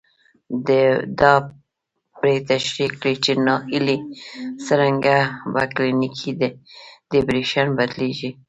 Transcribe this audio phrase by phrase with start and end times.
[1.19, 1.33] دا
[2.19, 3.97] پرې تشرېح کړي چې ناهيلي
[4.65, 5.15] څرنګه
[5.53, 6.31] په کلينيکي
[7.11, 8.31] ډېپريشن بدلېږي.